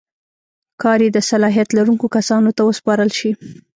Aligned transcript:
کار 0.81 0.99
یې 1.05 1.09
د 1.13 1.19
صلاحیت 1.29 1.69
لرونکو 1.77 2.05
کسانو 2.15 2.49
ته 2.57 2.61
وسپارل 2.65 3.09
شي. 3.19 3.31